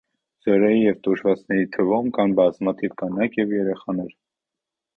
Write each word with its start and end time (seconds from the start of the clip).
Զոհերի 0.45 0.77
և 0.83 0.95
տուժածների 1.07 1.67
թվում 1.75 2.09
կան 2.17 2.35
բազմաթիվ 2.41 2.97
կանայք 3.03 3.39
և 3.43 3.55
երեխաներ։ 3.61 4.13